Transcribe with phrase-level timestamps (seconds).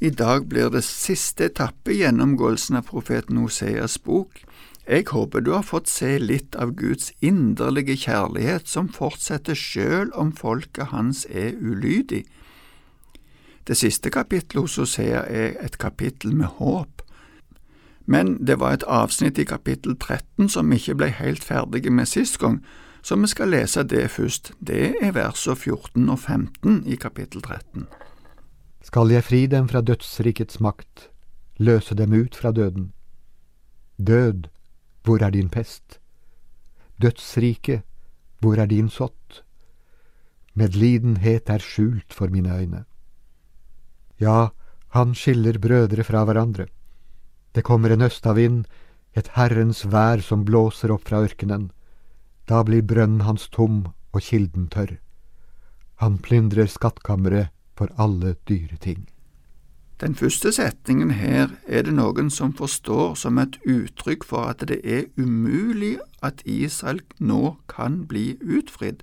[0.00, 4.38] I dag blir det siste etappe i gjennomgåelsen av profeten Hoseas bok.
[4.88, 10.32] Jeg håper du har fått se litt av Guds inderlige kjærlighet som fortsetter sjøl om
[10.32, 12.22] folket hans er ulydig.
[13.68, 17.04] Det siste kapittelet hos Hosea er et kapittel med håp,
[18.08, 22.40] men det var et avsnitt i kapittel 13 som ikke ble helt ferdige med sist
[22.40, 22.62] gang,
[23.04, 24.54] så vi skal lese det først.
[24.64, 27.84] Det er versene 14 og 15 i kapittel 13.
[28.80, 31.10] Skal jeg fri dem fra dødsrikets makt,
[31.60, 32.92] løse dem ut fra døden?
[34.00, 34.48] Død,
[35.04, 35.98] hvor er din pest?
[36.96, 37.82] Dødsrike,
[38.40, 39.42] hvor er din sott?
[40.54, 42.84] Medlidenhet er skjult for mine øyne.
[44.20, 44.48] Ja,
[44.96, 46.66] han skiller brødre fra hverandre.
[47.54, 48.64] Det kommer en østavind,
[49.12, 51.70] et Herrens vær som blåser opp fra ørkenen.
[52.48, 54.96] Da blir brønnen hans tom og kilden tørr.
[56.00, 59.08] Han plyndrer skattkammeret for alle dyre ting.
[60.00, 64.80] Den første setningen her er det noen som forstår som et uttrykk for at det
[64.84, 69.00] er umulig at Israel nå kan bli utfridd.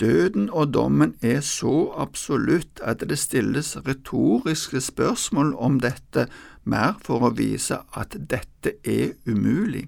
[0.00, 6.26] Døden og dommen er så absolutt at det stilles retoriske spørsmål om dette,
[6.64, 9.86] mer for å vise at dette er umulig.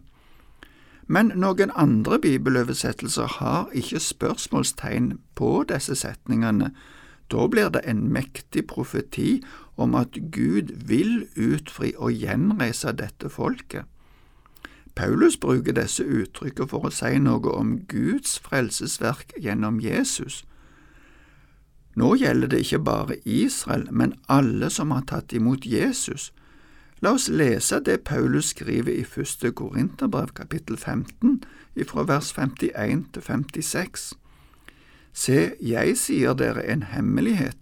[1.07, 6.71] Men noen andre bibeloversettelser har ikke spørsmålstegn på disse setningene,
[7.33, 9.41] da blir det en mektig profeti
[9.77, 13.89] om at Gud vil utfri og gjenreise dette folket.
[14.95, 20.43] Paulus bruker disse uttrykkene for å si noe om Guds frelsesverk gjennom Jesus.
[21.97, 26.31] Nå gjelder det ikke bare Israel, men alle som har tatt imot Jesus.
[27.03, 31.43] La oss lese det Paulus skriver i første Korinterbrev kapittel 15,
[31.89, 34.13] fra vers 51 til 56.
[35.13, 37.57] Se, jeg sier dere en hemmelighet,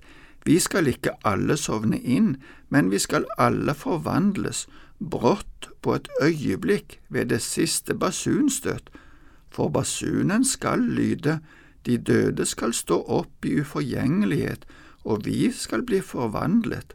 [0.47, 2.37] vi skal ikke alle sovne inn,
[2.71, 4.67] men vi skal alle forvandles,
[5.01, 8.91] brått på et øyeblikk ved det siste basunstøt,
[9.51, 11.41] for basunen skal lyde,
[11.87, 14.65] de døde skal stå opp i uforgjengelighet,
[15.05, 16.95] og vi skal bli forvandlet.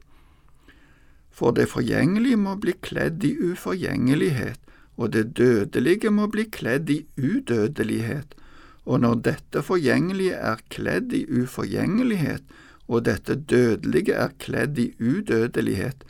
[1.31, 4.61] For det forgjengelige må bli kledd i uforgjengelighet,
[4.97, 8.37] og det dødelige må bli kledd i udødelighet
[8.85, 12.44] og når dette forgjengelige er kledd i uforgjengelighet,
[12.88, 16.03] og dette dødelige er kledd i udødelighet,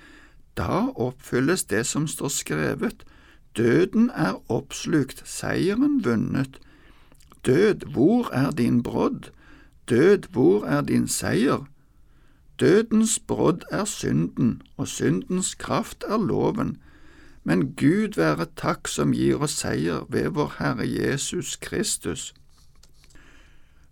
[0.57, 3.05] da oppfylles det som står skrevet,
[3.57, 6.59] døden er oppslukt, seieren vunnet.
[7.45, 9.31] Død, hvor er din brodd?
[9.89, 11.67] Død, hvor er din seier?
[12.59, 16.77] Dødens brodd er synden, og syndens kraft er loven.
[17.43, 22.33] Men Gud være takk som gir oss seier ved vår Herre Jesus Kristus.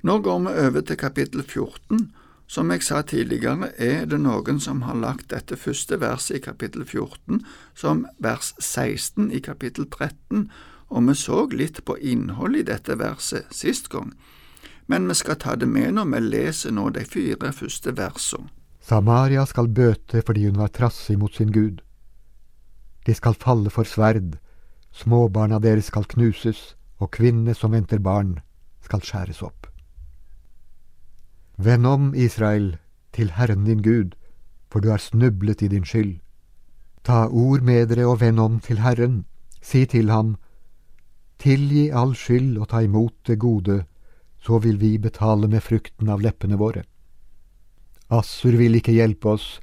[0.03, 2.11] Nå går vi over til kapittel 14.
[2.47, 6.83] Som jeg sa tidligere, er det noen som har lagt dette første verset i kapittel
[6.83, 7.39] 14
[7.73, 10.49] som vers 16 i kapittel 13,
[10.91, 14.11] og vi så litt på innholdet i dette verset sist gang,
[14.91, 18.51] men vi skal ta det med når vi leser nå de fire første versene.
[18.83, 21.79] Samaria skal bøte fordi hun var trassig mot sin Gud.
[23.07, 24.35] De skal falle for sverd,
[24.91, 28.41] småbarna deres skal knuses, og kvinnene som venter barn,
[28.83, 29.71] skal skjæres opp.
[31.57, 32.77] Vend om, Israel,
[33.13, 34.15] til Herren din Gud,
[34.71, 36.19] for du har snublet i din skyld.
[37.03, 39.25] Ta ord med dere og vend om til Herren,
[39.61, 40.37] si til ham,
[41.43, 43.83] Tilgi all skyld og ta imot det gode,
[44.39, 46.85] så vil vi betale med frukten av leppene våre.
[48.09, 49.59] Assur vil ikke hjelpe oss,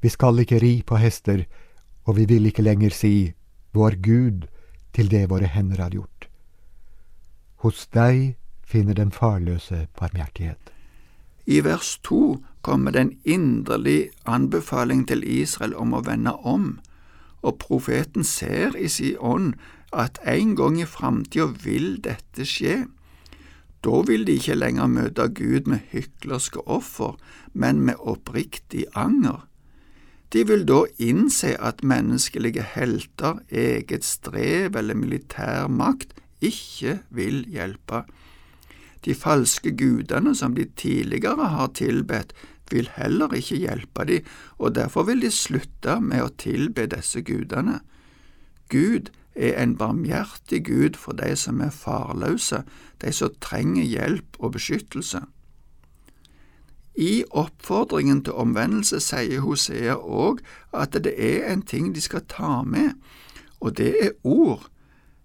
[0.00, 1.44] vi skal ikke ri på hester,
[2.08, 3.32] og vi vil ikke lenger si
[3.72, 4.48] Vår Gud
[4.92, 6.26] til det våre hender har gjort.
[7.62, 8.34] Hos deg
[8.66, 10.69] finner den farløse barmhjertighet.
[11.50, 16.78] I vers to kommer det en inderlig anbefaling til Israel om å vende om,
[17.42, 19.54] og profeten ser i sin ånd
[19.90, 22.84] at en gang i framtida vil dette skje.
[23.82, 27.16] Da vil de ikke lenger møte Gud med hyklerske offer,
[27.52, 29.46] men med oppriktig anger.
[30.30, 38.04] De vil da innse at menneskelige helter, eget strev eller militær makt ikke vil hjelpe.
[39.04, 42.34] De falske gudene som de tidligere har tilbedt,
[42.70, 44.26] vil heller ikke hjelpe dem,
[44.58, 47.80] og derfor vil de slutte med å tilbe disse gudene.
[48.70, 52.62] Gud er en barmhjertig Gud for de som er farløse,
[53.02, 55.24] de som trenger hjelp og beskyttelse.
[56.94, 60.42] I oppfordringen til omvendelse sier Hosea òg
[60.76, 62.98] at det er en ting de skal ta med,
[63.60, 64.66] og det er ord.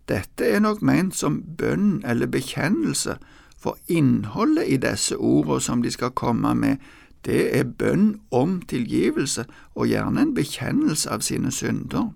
[0.07, 3.17] Dette er nok ment som bønn eller bekjennelse,
[3.65, 6.77] for innholdet i disse ordene som de skal komme med,
[7.25, 12.11] det er bønn om tilgivelse og gjerne en bekjennelse av sine synder.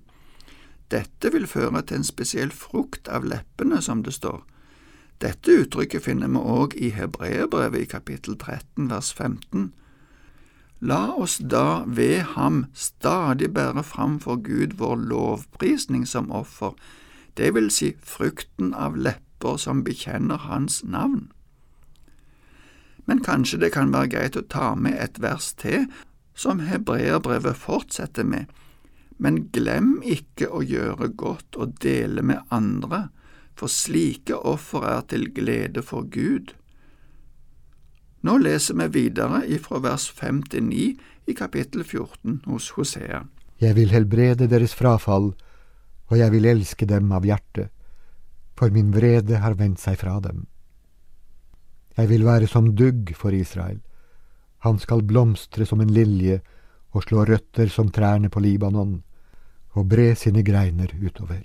[0.93, 4.43] Dette vil føre til en spesiell frukt av leppene, som det står.
[5.21, 9.71] Dette uttrykket finner vi òg i Hebreerbrevet i kapittel 13 vers 15.
[10.79, 16.77] La oss da ved ham stadig bære fram for Gud vår lovprisning som offer,
[17.37, 21.29] det vil si frukten av lepper som bekjenner Hans navn
[23.09, 25.87] men kanskje det kan være greit å ta med et vers til,
[26.37, 28.45] som hebreerbrevet fortsetter med,
[29.17, 33.07] men glem ikke å gjøre godt og dele med andre,
[33.57, 36.53] for slike offer er til glede for Gud.
[38.23, 40.85] Nå leser vi videre ifra vers 5 til 9
[41.33, 43.23] i kapittel 14 hos Hosea.
[43.59, 45.33] Jeg vil helbrede deres frafall,
[46.13, 47.73] og jeg vil elske dem av hjertet,
[48.55, 50.45] for min vrede har vendt seg fra dem.
[51.99, 53.81] Jeg vil være som dugg for Israel.
[54.63, 56.37] Han skal blomstre som en lilje
[56.95, 59.01] og slå røtter som trærne på Libanon,
[59.75, 61.43] og bre sine greiner utover.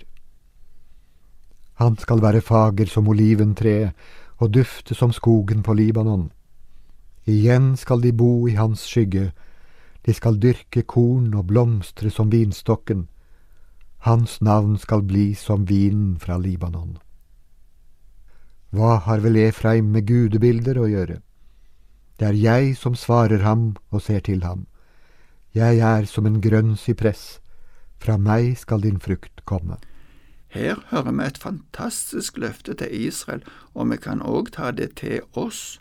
[1.83, 3.91] Han skal være fager som oliventreet
[4.39, 6.29] og dufte som skogen på Libanon.
[7.27, 9.33] Igjen skal de bo i hans skygge,
[10.05, 13.09] de skal dyrke korn og blomstre som vinstokken.
[14.07, 16.95] Hans navn skal bli som vinen fra Libanon.
[18.75, 21.21] Hva har vel Efraim med gudebilder å gjøre?
[22.19, 24.65] Det er jeg som svarer ham og ser til ham.
[25.55, 27.39] Jeg er som en grønn sypress,
[28.03, 29.77] fra meg skal din frukt komme.
[30.51, 35.23] Her hører vi et fantastisk løfte til Israel, og vi kan òg ta det til
[35.31, 35.79] oss.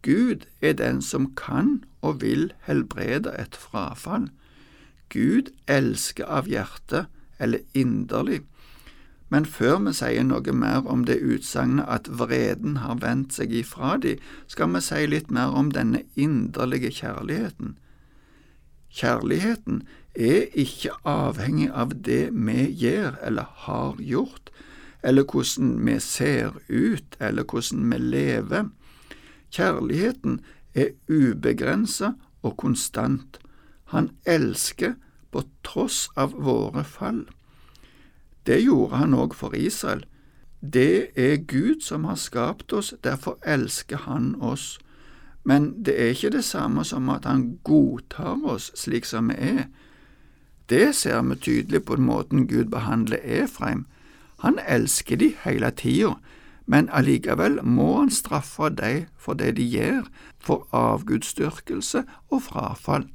[0.00, 4.30] Gud er den som kan og vil helbrede et frafall.
[5.12, 7.04] Gud elsker av hjerte,
[7.36, 8.46] eller inderlig,
[9.30, 13.94] men før vi sier noe mer om det utsagnet at vreden har vendt seg ifra
[14.02, 14.16] de,
[14.50, 17.76] skal vi si litt mer om denne inderlige kjærligheten.
[18.90, 19.84] Kjærligheten
[20.18, 24.50] er ikke avhengig av det vi gjør eller har gjort,
[25.02, 28.66] eller hvordan vi ser ut, eller hvordan vi lever.
[29.54, 30.40] Kjærligheten
[30.74, 33.38] er ubegrenset og konstant.
[33.94, 34.98] Han elsker
[35.30, 37.24] på tross av våre fall.
[38.46, 40.04] Det gjorde han òg for Israel.
[40.60, 44.78] Det er Gud som har skapt oss, derfor elsker han oss.
[45.44, 49.64] Men det er ikke det samme som at han godtar oss slik som vi er.
[50.70, 53.86] Det ser vi tydelig på den måten Gud behandler Efraim.
[54.40, 56.14] Han elsker de hele tida,
[56.66, 60.04] men allikevel må han straffe dem for det de gjør,
[60.38, 63.08] for avgudsdyrkelse og frafall.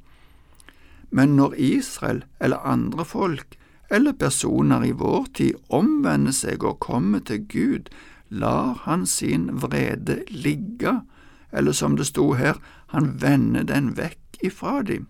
[1.10, 3.55] Men når Israel eller andre folk
[3.90, 7.90] eller personer i vår tid omvender seg og kommer til Gud,
[8.28, 11.00] lar han sin vrede ligge,
[11.52, 12.58] eller som det sto her,
[12.90, 15.06] han vender den vekk ifra dem.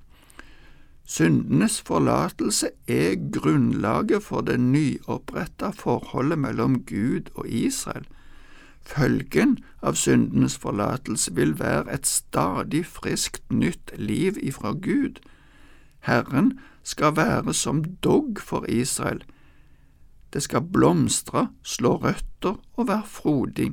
[1.06, 8.08] Syndenes forlatelse er grunnlaget for det nyoppretta forholdet mellom Gud og Israel.
[8.86, 15.22] Følgen av syndenes forlatelse vil være et stadig friskt nytt liv ifra Gud.
[16.06, 19.24] Herren skal være som dogg for Israel.
[20.32, 23.72] Det skal blomstre, slå røtter og være frodig.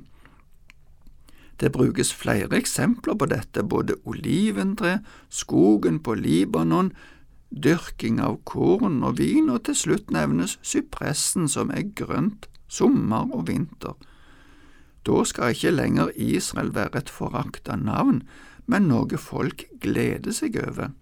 [1.59, 4.99] Det brukes flere eksempler på dette, både oliventre,
[5.29, 6.91] skogen på Libanon,
[7.53, 13.47] dyrking av korn og vin, og til slutt nevnes sypressen som er grønt sommer og
[13.47, 13.93] vinter.
[15.05, 18.23] Da skal ikke lenger Israel være et forakta navn,
[18.65, 20.93] men noe folk gleder seg over.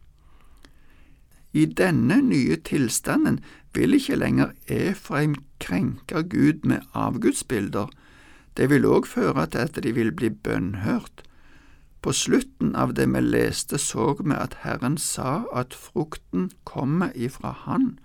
[1.53, 3.41] I denne nye tilstanden
[3.73, 7.89] vil ikke lenger Efraim krenke Gud med avgudsbilder,
[8.57, 11.23] det vil òg føre til at de vil bli bønnhørt.
[12.01, 17.51] På slutten av det vi leste, så vi at Herren sa at frukten kommer ifra
[17.65, 17.99] Han.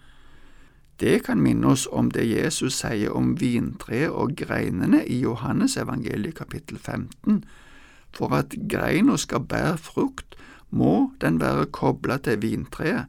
[1.01, 6.35] Det kan minne oss om det Jesus sier om vintreet og greinene i Johannes evangeliet
[6.39, 7.45] kapittel 15.
[8.13, 10.37] For at greina skal bære frukt,
[10.71, 13.07] må den være kobla til vintreet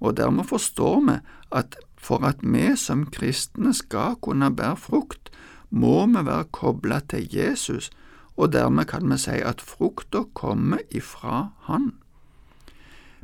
[0.00, 1.18] og dermed forstår vi
[1.52, 5.30] at for at vi som kristne skal kunne bære frukt,
[5.70, 7.90] må vi være kobla til Jesus,
[8.36, 11.92] og dermed kan vi si at frukta kommer ifra Han.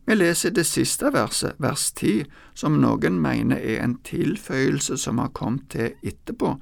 [0.07, 5.33] Vi leser det siste verset, vers 10, som noen mener er en tilføyelse som har
[5.33, 6.59] kommet til etterpå,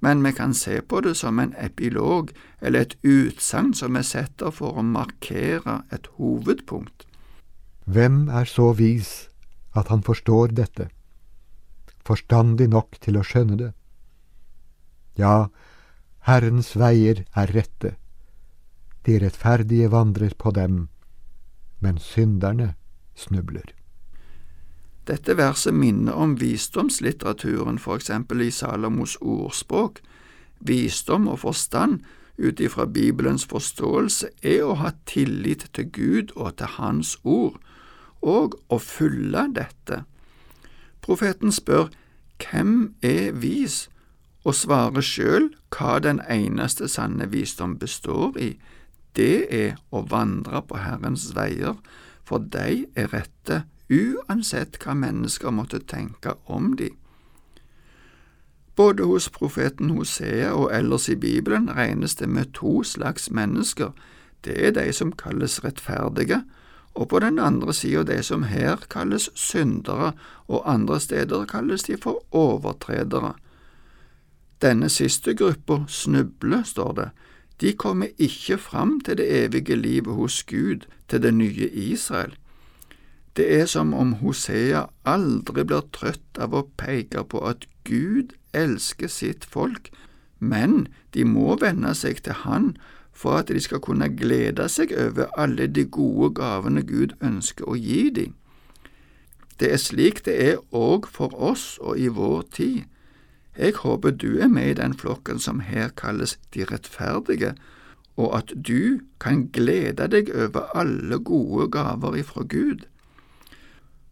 [0.00, 4.50] men vi kan se på det som en epilog eller et utsagn som vi setter
[4.50, 7.06] for å markere et hovedpunkt.
[7.84, 9.29] Hvem er så vis
[9.76, 10.88] at han forstår dette,
[12.06, 13.72] forstandig nok til å skjønne det.
[15.20, 15.50] Ja,
[16.26, 17.96] Herrens veier er rette,
[19.06, 20.88] de rettferdige vandrer på dem,
[21.80, 22.74] men synderne
[23.16, 23.74] snubler.
[25.08, 29.98] Dette verset minner om visdomslitteraturen, for eksempel i Salomos ordspråk.
[30.60, 32.02] Visdom og forstand
[32.38, 37.56] ut ifra Bibelens forståelse er å ha tillit til Gud og til Hans ord,
[38.22, 40.04] og å følge dette.
[41.00, 41.88] Profeten spør
[42.40, 43.88] hvem er vis,
[44.44, 48.54] og svarer sjøl hva den eneste sanne visdom består i.
[49.16, 51.76] Det er å vandre på Herrens veier,
[52.24, 56.92] for de er rette uansett hva mennesker måtte tenke om de.
[58.76, 63.90] Både hos profeten Hosea og ellers i Bibelen regnes det med to slags mennesker.
[64.44, 66.44] Det er de som kalles rettferdige,
[66.94, 70.12] og på den andre sida de som her kalles syndere,
[70.48, 73.34] og andre steder kalles de for overtredere.
[74.62, 77.08] Denne siste gruppa snubler, står det.
[77.60, 82.36] De kommer ikke fram til det evige livet hos Gud, til det nye Israel.
[83.36, 89.08] Det er som om Hosea aldri blir trøtt av å peke på at Gud elsker
[89.08, 89.90] sitt folk,
[90.38, 92.74] men de må venne seg til Han
[93.20, 97.76] for at de skal kunne glede seg over alle de gode gavene Gud ønsker å
[97.76, 98.36] gi dem.
[99.60, 102.86] Det er slik det er òg for oss og i vår tid.
[103.58, 107.52] Jeg håper du er med i den flokken som her kalles de rettferdige,
[108.16, 112.86] og at du kan glede deg over alle gode gaver ifra Gud.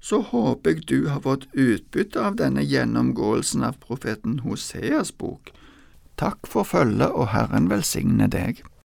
[0.01, 5.49] Så håper jeg du har fått utbytte av denne gjennomgåelsen av profeten Hoseas bok.
[6.21, 8.61] Takk for følget, og Herren velsigne deg.